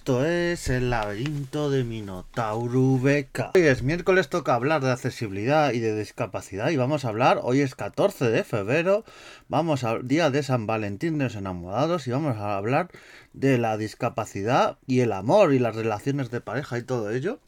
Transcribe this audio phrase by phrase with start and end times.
[0.00, 3.50] Esto es el laberinto de Minotauro Beca.
[3.54, 7.60] Hoy es miércoles, toca hablar de accesibilidad y de discapacidad y vamos a hablar, hoy
[7.60, 9.04] es 14 de febrero,
[9.48, 12.88] vamos al día de San Valentín de los enamorados y vamos a hablar
[13.34, 17.38] de la discapacidad y el amor y las relaciones de pareja y todo ello.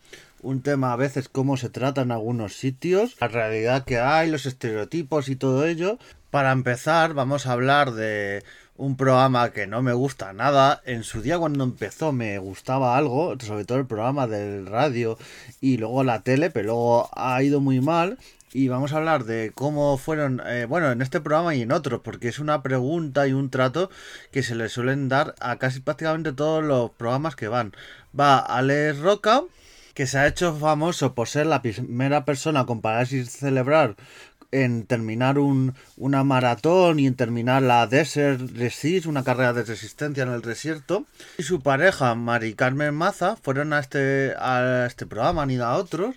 [0.42, 4.44] Un tema a veces cómo se trata en algunos sitios, la realidad que hay, los
[4.44, 5.98] estereotipos y todo ello.
[6.30, 8.44] Para empezar, vamos a hablar de
[8.82, 10.82] un programa que no me gusta nada.
[10.84, 15.16] En su día cuando empezó me gustaba algo, sobre todo el programa del radio
[15.60, 18.18] y luego la tele, pero luego ha ido muy mal.
[18.52, 22.00] Y vamos a hablar de cómo fueron, eh, bueno, en este programa y en otros,
[22.02, 23.88] porque es una pregunta y un trato
[24.32, 27.72] que se le suelen dar a casi prácticamente todos los programas que van.
[28.18, 29.42] Va Alex Roca,
[29.94, 33.96] que se ha hecho famoso por ser la primera persona con parálisis cerebral
[34.52, 40.22] en terminar un, una maratón y en terminar la Desert Resist, una carrera de resistencia
[40.22, 41.04] en el desierto.
[41.38, 45.76] Y su pareja, Mari Carmen Maza, fueron a este, a este programa, han ido a
[45.76, 46.16] otros.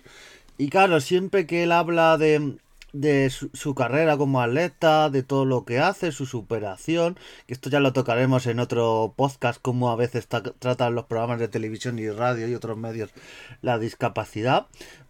[0.58, 2.58] Y claro, siempre que él habla de,
[3.00, 7.80] de su, carrera como atleta, de todo lo que hace, su superación, que esto ya
[7.80, 12.48] lo tocaremos en otro podcast, como a veces tratan los programas de televisión y radio
[12.48, 13.10] y otros medios
[13.60, 14.66] la discapacidad,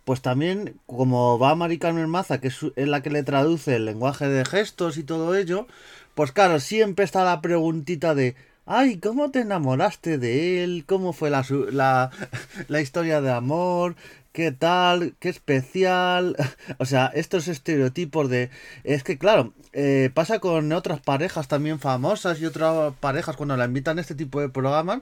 [0.07, 4.29] pues también como va Mari Carmen Maza, que es, la que le traduce el lenguaje
[4.29, 5.67] de gestos y todo ello,
[6.15, 10.85] pues claro, siempre está la preguntita de, ay, ¿cómo te enamoraste de él?
[10.87, 12.13] ¿Cómo fue la, la,
[12.69, 13.97] la historia de amor?
[14.31, 15.17] ¿Qué tal?
[15.19, 16.37] ¿Qué especial?
[16.79, 18.51] O sea, estos estereotipos de...
[18.85, 23.65] Es que claro, eh, pasa con otras parejas también famosas y otras parejas cuando la
[23.65, 25.01] invitan a este tipo de programas,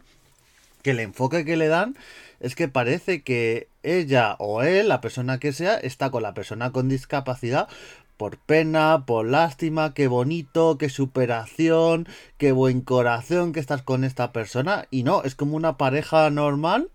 [0.81, 1.95] que el enfoque que le dan
[2.45, 6.73] es que parece que ella o él, la persona que sea, está con la persona
[6.73, 7.69] con discapacidad
[8.17, 12.07] por pena, por lástima, qué bonito, qué superación,
[12.39, 14.87] qué buen corazón que estás con esta persona.
[14.91, 16.91] Y no, es como una pareja normal.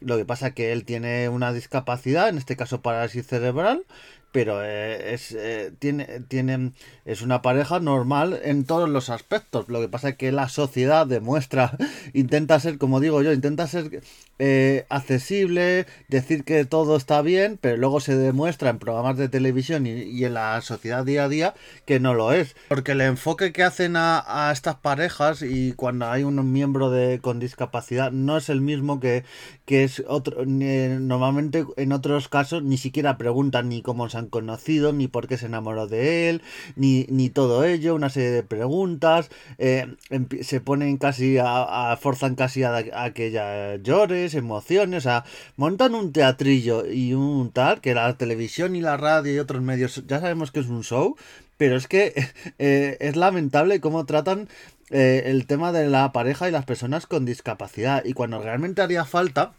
[0.00, 3.84] Lo que pasa es que él tiene una discapacidad, en este caso parálisis cerebral,
[4.32, 6.72] pero eh, es, eh, tiene,
[7.04, 9.68] es una pareja normal en todos los aspectos.
[9.68, 11.76] Lo que pasa es que la sociedad demuestra,
[12.12, 14.02] intenta ser, como digo yo, intenta ser
[14.38, 19.86] eh, accesible, decir que todo está bien, pero luego se demuestra en programas de televisión
[19.86, 22.54] y, en la sociedad día a día que no lo es.
[22.68, 27.40] Porque el enfoque que hacen a, estas parejas y cuando hay un miembro de, con
[27.40, 29.24] discapacidad no es el mismo que,
[29.66, 30.44] que otro.
[30.46, 35.36] normalmente en otros casos ni siquiera preguntan ni cómo se han conocido, ni por qué
[35.36, 36.42] se enamoró de él,
[36.76, 39.96] ni, ni todo ello, una serie de preguntas, eh,
[40.42, 45.24] se ponen casi a, forzan casi a, que ella llore, se emocione, o sea,
[45.56, 50.04] montan un teatrillo y un tal, que la televisión y la radio y otros medios
[50.06, 51.16] ya sabemos que es un show,
[51.56, 52.14] pero es que
[52.58, 54.48] eh, es lamentable cómo tratan
[54.90, 58.04] eh, el tema de la pareja y las personas con discapacidad.
[58.04, 59.52] Y cuando realmente haría falta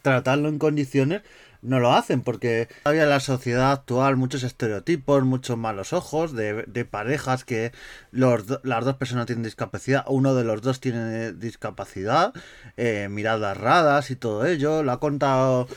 [0.00, 1.22] tratarlo en condiciones,
[1.62, 6.86] no lo hacen porque había en la sociedad actual muchos estereotipos, muchos malos ojos de,
[6.90, 7.72] parejas que
[8.10, 12.32] los, las dos personas tienen discapacidad, uno de los dos tiene discapacidad,
[12.76, 14.82] eh, miradas raras y todo ello.
[14.82, 15.68] Lo ha contado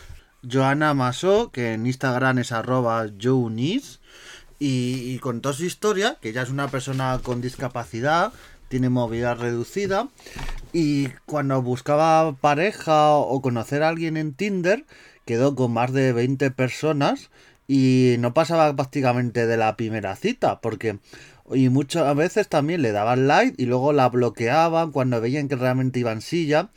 [0.52, 4.02] Joana Maso, que en Instagram es arroba Jounis,
[4.58, 8.32] y, y contó su historia, que ya es una persona con discapacidad,
[8.68, 10.10] tiene movilidad reducida,
[10.74, 14.86] y cuando buscaba pareja o conocer a alguien en Tinder,
[15.26, 17.30] quedó con más de 20 personas
[17.68, 21.00] y no pasaba prácticamente de la primera cita, porque
[21.54, 26.00] y muchas veces también le daban like y luego la bloqueaban cuando veían que realmente
[26.00, 26.70] iban silla,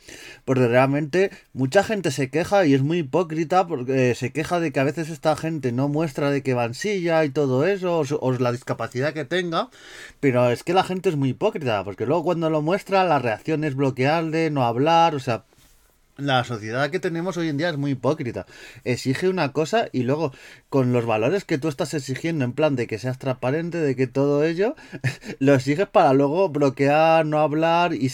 [0.45, 4.79] porque realmente mucha gente se queja y es muy hipócrita porque se queja de que
[4.79, 8.31] a veces esta gente no muestra de que van silla y todo eso, o, o
[8.33, 9.69] la discapacidad que tenga,
[10.19, 13.63] pero es que la gente es muy hipócrita, porque luego cuando lo muestra la reacción
[13.63, 15.45] es bloquearle, no hablar, o sea,
[16.19, 18.45] la sociedad que tenemos hoy en día es muy hipócrita.
[18.83, 20.33] Exige una cosa y luego
[20.69, 24.07] con los valores que tú estás exigiendo en plan de que seas transparente, de que
[24.07, 24.75] todo ello,
[25.39, 28.11] lo exiges para luego bloquear, no hablar y,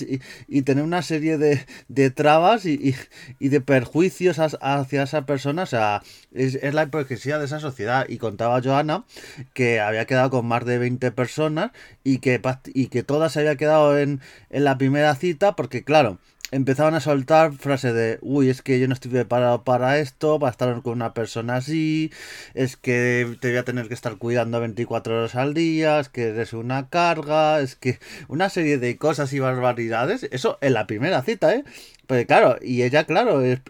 [0.48, 2.96] y, tener una serie de, de trabas y,
[3.40, 5.64] y, de perjuicios hacia esa persona.
[5.64, 6.04] O sea,
[6.34, 8.06] es, es, la hipocresía de esa sociedad.
[8.08, 9.06] Y contaba Joana
[9.54, 11.72] que había quedado con más de 20 personas
[12.04, 12.42] y que,
[12.74, 16.20] y que todas se había quedado en, en la primera cita porque claro,
[16.56, 20.52] empezaban a soltar frases de, uy, es que yo no estoy preparado para esto, para
[20.52, 22.12] estar con una persona así,
[22.54, 26.30] es que te voy a tener que estar cuidando 24 horas al día, es que
[26.30, 28.00] eres una carga, es que
[28.30, 31.64] una serie de cosas y barbaridades, eso en la primera cita, ¿eh?
[32.08, 33.62] Pues claro, y ella, claro, es,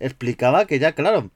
[0.00, 1.30] explicaba que ya, claro,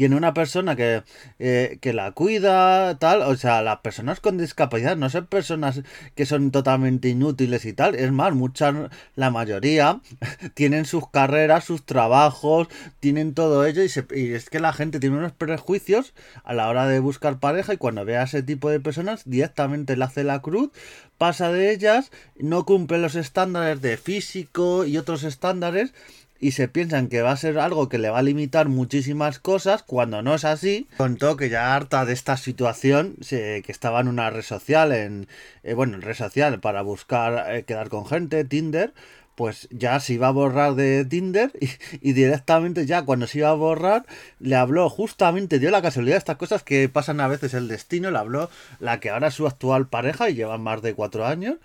[0.00, 1.02] tiene una persona que,
[1.38, 5.82] eh, que la cuida, tal, o sea, las personas con discapacidad no son personas
[6.14, 8.74] que son totalmente inútiles y tal, es más, muchas,
[9.14, 10.00] la mayoría
[10.54, 12.68] tienen sus carreras, sus trabajos,
[13.00, 16.14] tienen todo ello y, se, es que la gente tiene unos prejuicios
[16.44, 19.98] a la hora de buscar pareja y cuando ve a ese tipo de personas directamente
[19.98, 20.70] le hace la cruz,
[21.18, 25.92] pasa de ellas, no cumple los estándares de físico y otros estándares
[26.40, 29.82] y se piensan que va a ser algo que le va a limitar muchísimas cosas
[29.82, 30.88] cuando no es así.
[30.96, 35.28] Contó que ya harta de esta situación, que estaba en una red social, en,
[35.62, 38.94] eh, bueno, en red social para buscar eh, quedar con gente, Tinder,
[39.34, 41.52] pues ya se iba a borrar de Tinder
[42.00, 44.06] y, directamente ya cuando se iba a borrar
[44.38, 48.18] le habló justamente, dio la casualidad estas cosas que pasan a veces el destino, le
[48.18, 48.50] habló
[48.80, 51.56] la que ahora es su actual pareja y llevan más de cuatro años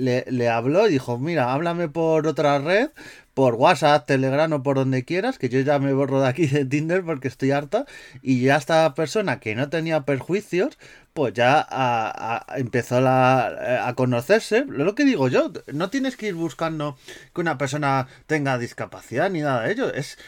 [0.00, 2.90] le, le, habló y dijo, mira, háblame por otra red,
[3.34, 6.64] por WhatsApp, Telegram o por donde quieras, que yo ya me borro de aquí de
[6.64, 7.86] Tinder porque estoy harta.
[8.22, 10.78] Y ya esta persona que no tenía perjuicios,
[11.12, 14.64] pues ya empezó la, a conocerse.
[14.66, 16.96] Lo que digo yo, no tienes que ir buscando
[17.34, 19.92] que una persona tenga discapacidad ni nada de ello.
[19.92, 20.18] Es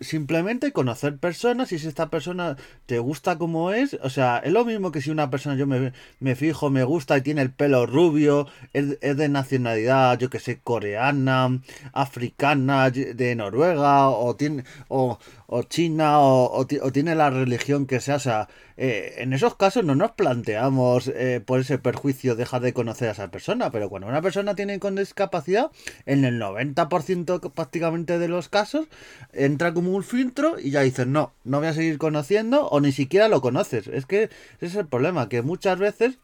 [0.00, 2.56] simplemente conocer personas y si esta persona
[2.86, 5.92] te gusta como es, o sea, es lo mismo que si una persona yo me,
[6.20, 10.60] me fijo, me gusta y tiene el pelo rubio, es, de nacionalidad, yo que sé,
[10.62, 11.60] coreana,
[11.92, 15.18] africana, de Noruega, o tiene, o,
[15.56, 19.94] o China, o, tiene la religión que sea, o sea, eh, en esos casos no
[19.94, 24.20] nos planteamos eh, por ese perjuicio dejar de conocer a esa persona, pero cuando una
[24.20, 25.70] persona tiene con discapacidad,
[26.06, 28.88] en el 90% prácticamente de los casos,
[29.32, 32.90] entra como un filtro y ya dices, no, no voy a seguir conociendo o ni
[32.90, 33.86] siquiera lo conoces.
[33.86, 36.18] Es que ese es el problema, que muchas veces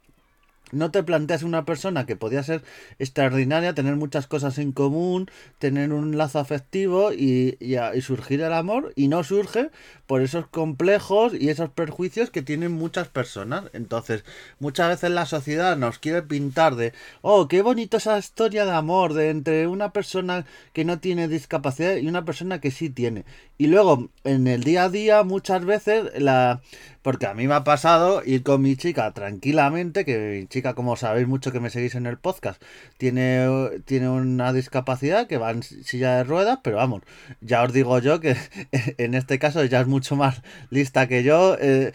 [0.72, 2.62] no te planteas una persona que podía ser
[2.98, 8.92] extraordinaria, tener muchas cosas en común, tener un lazo afectivo y, y, surgir el amor,
[8.96, 9.70] y no surge
[10.06, 13.64] por esos complejos y esos perjuicios que tienen muchas personas.
[13.72, 14.24] Entonces,
[14.58, 19.14] muchas veces la sociedad nos quiere pintar de, oh, qué bonito esa historia de amor
[19.14, 23.24] de entre una persona que no tiene discapacidad y una persona que sí tiene.
[23.58, 26.60] Y luego, en el día a día, muchas veces la
[27.02, 30.96] porque a mí me ha pasado ir con mi chica tranquilamente, que mi chica, como
[30.96, 32.62] sabéis mucho que me seguís en el podcast,
[32.98, 33.46] tiene,
[33.84, 37.02] tiene una discapacidad que va en silla de ruedas, pero vamos,
[37.40, 38.36] ya os digo yo que
[38.98, 41.92] en este caso ya es mucho más lista que yo, eh,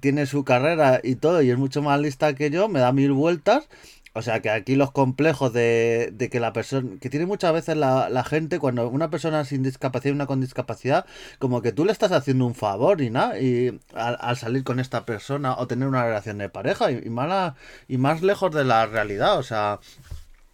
[0.00, 3.12] tiene su carrera y todo, y es mucho más lista que yo, me da mil
[3.12, 3.68] vueltas
[4.12, 7.76] o sea que aquí los complejos de, de que la persona, que tiene muchas veces
[7.76, 11.06] la, la, gente, cuando una persona sin discapacidad y una con discapacidad,
[11.38, 15.04] como que tú le estás haciendo un favor y nada, y al, salir con esta
[15.06, 17.54] persona o tener una relación de pareja y, mala,
[17.88, 19.78] y más lejos de la realidad, o sea,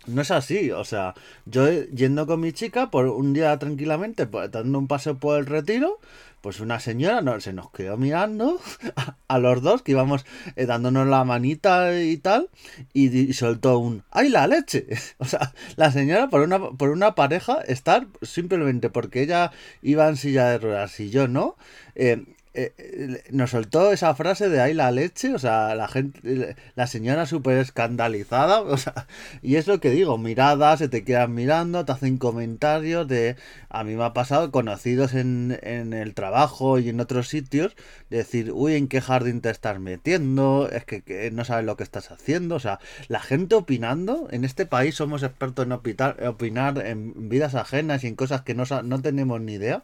[0.07, 1.15] no es así, o sea,
[1.47, 5.47] yo yendo con mi chica por un día tranquilamente, pues, dando un paseo por el
[5.47, 5.99] retiro,
[6.47, 8.61] pues una señora no, se nos quedó mirando
[9.27, 12.51] a, los dos que íbamos eh, dándonos la manita y tal
[12.93, 14.87] y, soltó un ¡ay la leche!
[15.19, 19.51] O sea, la señora por una, por una pareja estar simplemente porque ella
[19.83, 21.57] iba en silla de ruedas y yo no,
[21.97, 22.25] eh,
[22.59, 26.87] eh, eh, nos soltó esa frase de ahí la leche, o sea, la gente, la
[26.87, 29.07] señora súper escandalizada, o sea,
[29.43, 33.37] y es lo que digo, miradas, se te quedan mirando, te hacen comentarios de,
[33.69, 37.77] a mí me ha pasado, conocidos en, en el trabajo y en otros sitios,
[38.09, 40.71] decir, uy, ¿en qué jardín te estás metiendo?
[40.73, 44.65] Es que, no sabes lo que estás haciendo, o sea, la gente opinando, en este
[44.65, 49.03] país somos expertos en opinar, opinar en vidas ajenas y en cosas que no, no
[49.03, 49.83] tenemos ni idea,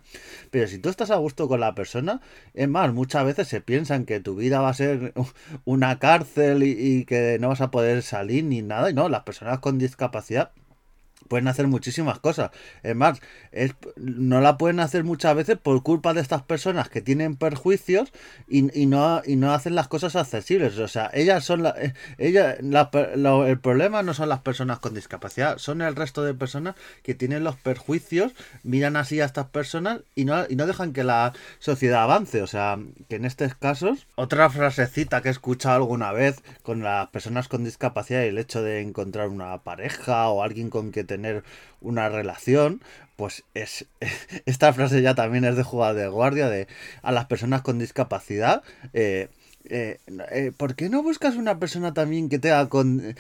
[0.51, 2.23] pero si tú estás a gusto con la persona,
[2.63, 5.13] es más, muchas veces se piensan que tu vida va a ser
[5.65, 8.91] una cárcel y, que no vas a poder salir ni nada.
[8.91, 10.53] Y no, las personas con discapacidad
[11.29, 12.51] pueden hacer muchísimas cosas.
[12.83, 13.21] Es más,
[13.53, 18.13] es, no la pueden hacer muchas veces por culpa de estas personas que tienen perjuicios
[18.49, 20.79] y, no, y no hacen las cosas accesibles.
[20.79, 25.59] O sea, ellas son la, eh, ella, el problema no son las personas con discapacidad,
[25.59, 30.25] son el resto de personas que tienen los perjuicios, miran así a estas personas y
[30.25, 32.43] no, y no dejan que la sociedad avance.
[32.43, 37.09] O sea, que en estos casos, otra frasecita que he escuchado alguna vez con las
[37.09, 41.45] personas con discapacidad y el hecho de encontrar una pareja o alguien con que tener
[41.81, 42.83] una relación,
[43.17, 43.87] pues es
[44.47, 46.67] esta frase ya también es de jugar de guardia de
[47.03, 49.29] a las personas con discapacidad eh,
[49.65, 49.99] eh,
[50.31, 53.15] eh, ¿por qué no buscas una persona también que tenga con,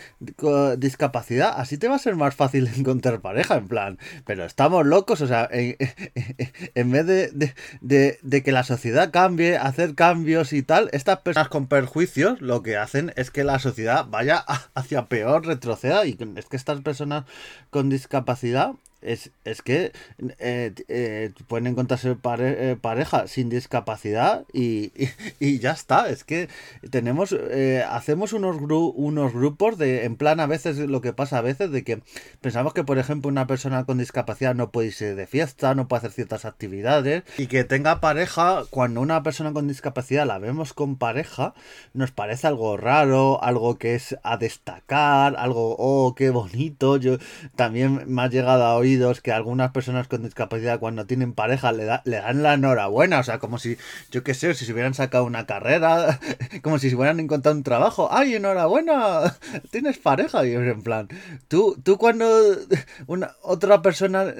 [0.78, 1.54] discapacidad?
[1.56, 3.98] Así te va a ser más fácil encontrar pareja, en plan.
[4.26, 5.76] Pero estamos locos, o sea, en,
[6.90, 12.40] vez de, de, que la sociedad cambie, hacer cambios y tal, estas personas con perjuicios
[12.40, 14.44] lo que hacen es que la sociedad vaya
[14.74, 16.04] hacia peor, retroceda.
[16.06, 17.24] Y es que estas personas
[17.70, 18.72] con discapacidad
[19.02, 19.92] es, es que
[20.38, 25.08] eh, eh, pueden encontrarse pare, eh, pareja sin discapacidad y, y,
[25.40, 26.08] y, ya está.
[26.08, 26.48] Es que
[26.90, 31.38] tenemos, eh, hacemos unos, gru unos grupos de, en plan, a veces lo que pasa
[31.38, 32.02] a veces, de que
[32.40, 35.98] pensamos que, por ejemplo, una persona con discapacidad no puede irse de fiesta, no puede
[35.98, 40.96] hacer ciertas actividades y que tenga pareja, cuando una persona con discapacidad la vemos con
[40.96, 41.54] pareja,
[41.92, 46.96] nos parece algo raro, algo que es a destacar, algo, oh, qué bonito.
[46.96, 47.18] Yo
[47.56, 48.76] también me ha llegado a
[49.22, 53.22] que algunas personas con discapacidad cuando tienen pareja le, da, le dan la enhorabuena, o
[53.22, 53.76] sea, como si,
[54.10, 56.20] yo qué sé, si se hubieran sacado una carrera,
[56.62, 59.36] como si se hubieran encontrado un trabajo, ¡ay, enhorabuena!
[59.70, 61.08] Tienes pareja, y en plan,
[61.48, 62.26] tú, tú cuando
[63.06, 64.32] una otra persona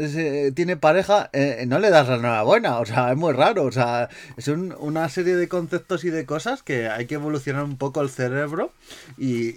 [0.55, 4.09] tiene pareja, eh, no le das la enhorabuena, o sea, es muy raro, o sea,
[4.37, 8.01] es un, una serie de conceptos y de cosas que hay que evolucionar un poco
[8.01, 8.73] el cerebro
[9.19, 9.55] y,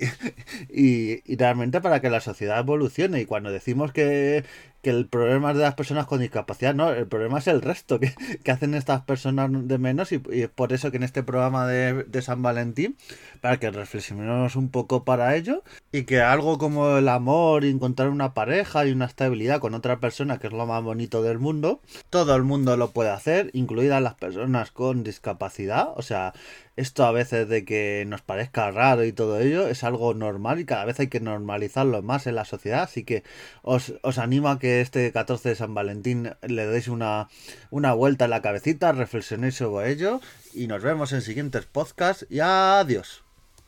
[0.69, 3.21] y, y realmente para que la sociedad evolucione.
[3.21, 4.43] Y cuando decimos que,
[4.85, 7.99] que el problema es de las personas con discapacidad, no, el problema es el resto
[7.99, 8.13] que,
[8.43, 12.21] que hacen estas personas de menos y, por eso que en este programa de, de,
[12.21, 12.95] San Valentín,
[13.41, 18.09] para que reflexionemos un poco para ello y que algo como el amor y encontrar
[18.09, 21.81] una pareja y una estabilidad con otra persona, que es lo más bonito del mundo,
[22.11, 26.33] todo el mundo lo puede hacer, incluidas las personas con discapacidad, o sea,
[26.75, 30.65] esto a veces de que nos parezca raro y todo ello es algo normal y
[30.65, 32.83] cada vez hay que normalizarlo más en la sociedad.
[32.83, 33.23] Así que
[33.61, 37.29] os, os animo a que este 14 de San Valentín le deis una,
[37.69, 40.21] una vuelta en la cabecita, reflexionéis sobre ello
[40.53, 43.24] y nos vemos en siguientes podcasts y adiós.